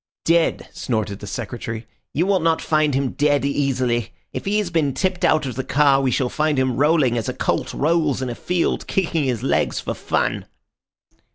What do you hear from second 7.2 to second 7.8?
a colt